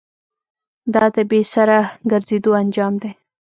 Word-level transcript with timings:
دا 0.93 1.05
د 1.15 1.17
بې 1.29 1.41
سره 1.53 1.77
گرځېدو 2.11 2.51
انجام 2.61 2.93
دی. 3.01 3.11